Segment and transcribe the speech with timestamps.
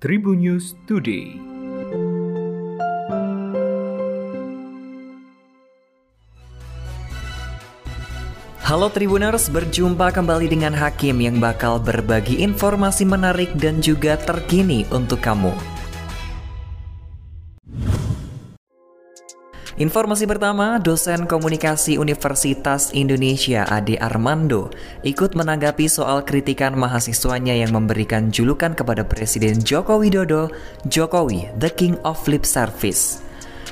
[0.00, 1.36] Tribun News Today.
[8.64, 15.20] Halo Tribuners, berjumpa kembali dengan Hakim yang bakal berbagi informasi menarik dan juga terkini untuk
[15.20, 15.52] kamu.
[19.80, 24.68] Informasi pertama, dosen komunikasi Universitas Indonesia Ade Armando
[25.00, 30.52] ikut menanggapi soal kritikan mahasiswanya yang memberikan julukan kepada Presiden Joko Widodo,
[30.84, 33.24] Jokowi, the King of Lip Service.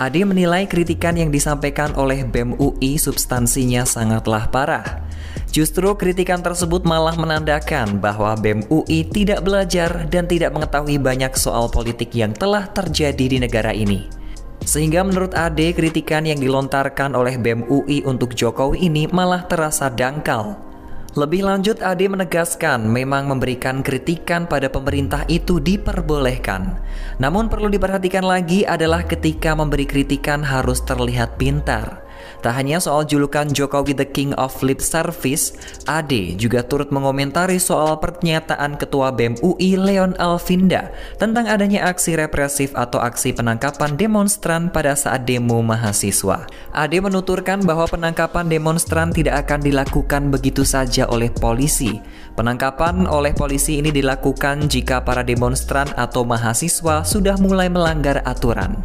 [0.00, 5.04] Ade menilai kritikan yang disampaikan oleh BEM UI substansinya sangatlah parah.
[5.52, 11.68] Justru kritikan tersebut malah menandakan bahwa BEM UI tidak belajar dan tidak mengetahui banyak soal
[11.68, 14.19] politik yang telah terjadi di negara ini.
[14.64, 20.70] Sehingga menurut Ade kritikan yang dilontarkan oleh BEM UI untuk Jokowi ini malah terasa dangkal.
[21.10, 26.78] Lebih lanjut, Ade menegaskan memang memberikan kritikan pada pemerintah itu diperbolehkan.
[27.18, 32.06] Namun perlu diperhatikan lagi adalah ketika memberi kritikan harus terlihat pintar.
[32.40, 35.52] Tak hanya soal julukan Jokowi the King of Lip Service,
[35.84, 40.88] Ade juga turut mengomentari soal pernyataan Ketua BEM UI Leon Alvinda
[41.20, 46.48] tentang adanya aksi represif atau aksi penangkapan demonstran pada saat demo mahasiswa.
[46.72, 52.00] Ade menuturkan bahwa penangkapan demonstran tidak akan dilakukan begitu saja oleh polisi.
[52.38, 58.80] Penangkapan oleh polisi ini dilakukan jika para demonstran atau mahasiswa sudah mulai melanggar aturan.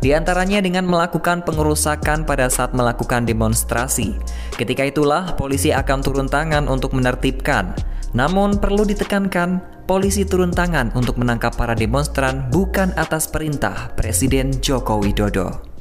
[0.00, 4.16] Di antaranya dengan melakukan pengerusakan pada saat melakukan demonstrasi.
[4.54, 7.72] Ketika itulah polisi akan turun tangan untuk menertibkan.
[8.16, 15.00] Namun perlu ditekankan, polisi turun tangan untuk menangkap para demonstran bukan atas perintah Presiden Joko
[15.00, 15.76] Widodo.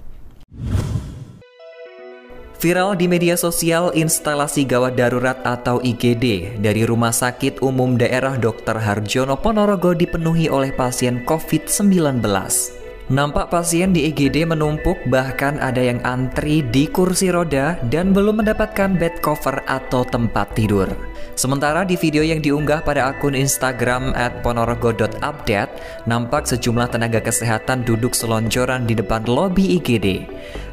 [2.55, 8.79] Viral di media sosial instalasi gawat darurat atau IGD dari Rumah Sakit Umum Daerah Dr.
[8.79, 12.25] Harjono Ponorogo dipenuhi oleh pasien COVID-19.
[13.05, 18.97] Nampak pasien di IGD menumpuk bahkan ada yang antri di kursi roda dan belum mendapatkan
[18.97, 20.89] bed cover atau tempat tidur.
[21.37, 28.17] Sementara di video yang diunggah pada akun Instagram at ponorogo.update, nampak sejumlah tenaga kesehatan duduk
[28.17, 30.25] selonjoran di depan lobi IGD.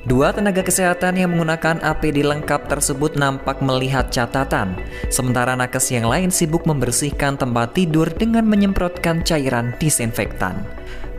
[0.08, 4.80] Dua tenaga kesehatan yang menggunakan APD lengkap tersebut nampak melihat catatan,
[5.12, 10.64] sementara nakes yang lain sibuk membersihkan tempat tidur dengan menyemprotkan cairan disinfektan.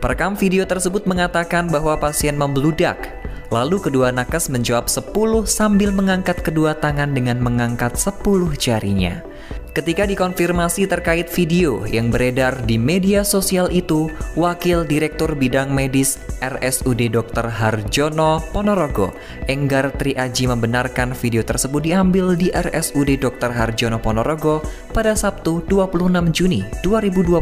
[0.04, 3.08] Perekam video tersebut mengatakan bahwa pasien membeludak.
[3.48, 5.16] Lalu kedua nakes menjawab 10
[5.48, 8.20] sambil mengangkat kedua tangan dengan mengangkat 10
[8.60, 9.24] jarinya.
[9.72, 17.08] Ketika dikonfirmasi terkait video yang beredar di media sosial itu, Wakil Direktur Bidang Medis RSUD
[17.08, 17.48] Dr.
[17.48, 19.16] Harjono Ponorogo,
[19.48, 23.56] Enggar Triaji membenarkan video tersebut diambil di RSUD Dr.
[23.56, 24.60] Harjono Ponorogo
[24.92, 27.40] pada Sabtu 26 Juni 2021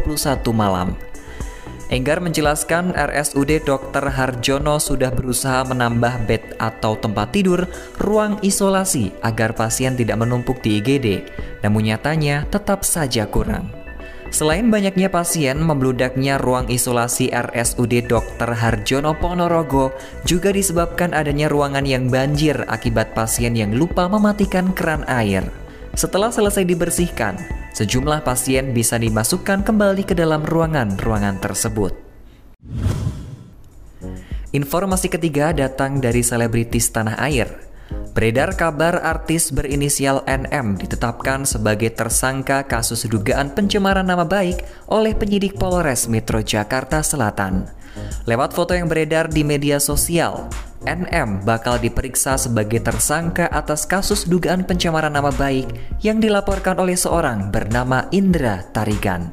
[0.55, 1.12] malam.
[1.91, 4.07] Enggar menjelaskan RSUD Dr.
[4.07, 7.67] Harjono sudah berusaha menambah bed atau tempat tidur
[7.99, 11.07] ruang isolasi agar pasien tidak menumpuk di IGD,
[11.59, 13.67] namun nyatanya tetap saja kurang.
[14.33, 18.49] Selain banyaknya pasien, membludaknya ruang isolasi RSUD Dr.
[18.49, 19.93] Harjono Ponorogo
[20.25, 25.45] juga disebabkan adanya ruangan yang banjir akibat pasien yang lupa mematikan keran air.
[25.93, 27.37] Setelah selesai dibersihkan,
[27.73, 31.93] sejumlah pasien bisa dimasukkan kembali ke dalam ruangan-ruangan tersebut.
[34.53, 37.49] Informasi ketiga datang dari selebritis tanah air.
[38.13, 45.57] Beredar kabar artis berinisial NM ditetapkan sebagai tersangka kasus dugaan pencemaran nama baik oleh penyidik
[45.57, 47.65] Polres Metro Jakarta Selatan.
[48.29, 50.45] Lewat foto yang beredar di media sosial,
[50.83, 55.71] NM bakal diperiksa sebagai tersangka atas kasus dugaan pencemaran nama baik
[56.03, 59.31] yang dilaporkan oleh seorang bernama Indra Tarigan.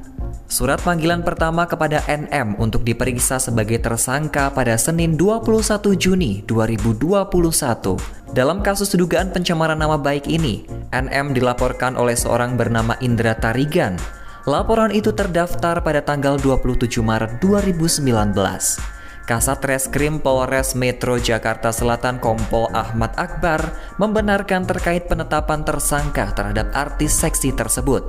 [0.50, 7.98] Surat panggilan pertama kepada NM untuk diperiksa sebagai tersangka pada Senin 21 Juni 2021.
[8.30, 13.98] Dalam kasus dugaan pencemaran nama baik ini, NM dilaporkan oleh seorang bernama Indra Tarigan.
[14.46, 18.99] Laporan itu terdaftar pada tanggal 27 Maret 2019.
[19.28, 27.16] Kasat Reskrim Polres Metro Jakarta Selatan Kompol Ahmad Akbar membenarkan terkait penetapan tersangka terhadap artis
[27.16, 28.06] seksi tersebut.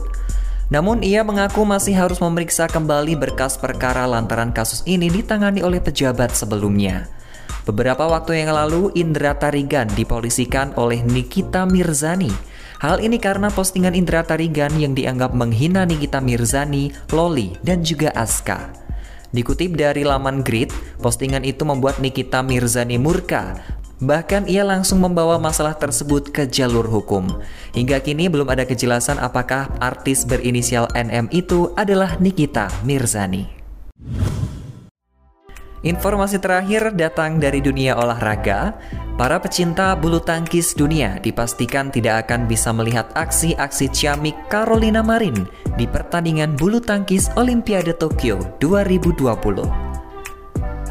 [0.71, 6.31] Namun ia mengaku masih harus memeriksa kembali berkas perkara lantaran kasus ini ditangani oleh pejabat
[6.31, 7.11] sebelumnya.
[7.67, 12.31] Beberapa waktu yang lalu Indra Tarigan dipolisikan oleh Nikita Mirzani.
[12.81, 18.73] Hal ini karena postingan Indra Tarigan yang dianggap menghina Nikita Mirzani, Loli, dan juga Aska.
[19.31, 23.59] Dikutip dari laman Grid, postingan itu membuat Nikita Mirzani murka
[24.01, 27.29] Bahkan ia langsung membawa masalah tersebut ke jalur hukum.
[27.77, 33.60] Hingga kini belum ada kejelasan apakah artis berinisial NM itu adalah Nikita Mirzani.
[35.81, 38.77] Informasi terakhir datang dari dunia olahraga.
[39.17, 45.49] Para pecinta bulu tangkis dunia dipastikan tidak akan bisa melihat aksi-aksi ciamik Carolina Marin
[45.81, 49.33] di pertandingan bulu tangkis Olimpiade Tokyo 2020.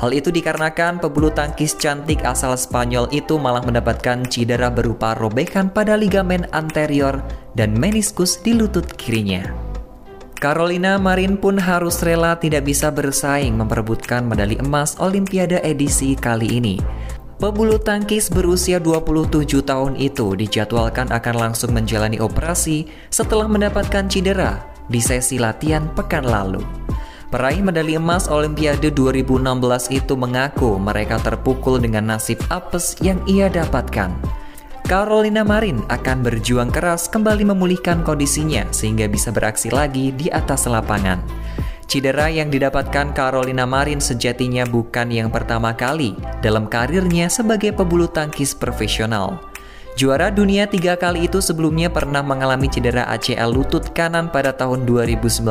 [0.02, 5.94] Hal itu dikarenakan pebulu tangkis cantik asal Spanyol itu malah mendapatkan cedera berupa robekan pada
[5.94, 7.22] ligamen anterior
[7.54, 9.69] dan meniskus di lutut kirinya.
[10.40, 16.81] Carolina Marin pun harus rela tidak bisa bersaing memperebutkan medali emas Olimpiade edisi kali ini
[17.37, 25.00] Pebulu tangkis berusia 27 tahun itu dijadwalkan akan langsung menjalani operasi setelah mendapatkan cedera di
[25.00, 26.60] sesi latihan pekan lalu.
[27.32, 29.44] Peraih medali emas Olimpiade 2016
[29.92, 34.39] itu mengaku mereka terpukul dengan nasib apes yang ia dapatkan.
[34.90, 41.22] Carolina Marin akan berjuang keras kembali memulihkan kondisinya sehingga bisa beraksi lagi di atas lapangan.
[41.87, 48.50] Cedera yang didapatkan Carolina Marin sejatinya bukan yang pertama kali dalam karirnya sebagai pebulu tangkis
[48.50, 49.50] profesional.
[49.98, 55.42] Juara dunia tiga kali itu sebelumnya pernah mengalami cedera ACL lutut kanan pada tahun 2019.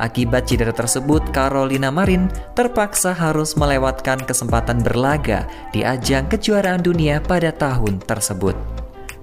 [0.00, 7.52] Akibat cedera tersebut, Carolina Marin terpaksa harus melewatkan kesempatan berlaga di ajang kejuaraan dunia pada
[7.52, 8.56] tahun tersebut.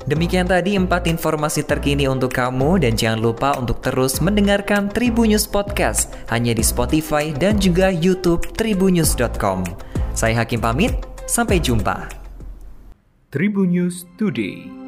[0.09, 6.15] Demikian tadi empat informasi terkini untuk kamu dan jangan lupa untuk terus mendengarkan Tribunnews Podcast
[6.33, 9.67] hanya di Spotify dan juga YouTube tribunnews.com.
[10.17, 10.97] Saya Hakim pamit,
[11.29, 12.18] sampai jumpa.
[13.31, 14.78] Tribunnews Today.